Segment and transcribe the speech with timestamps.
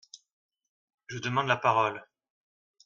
[1.05, 2.03] Je demande la parole…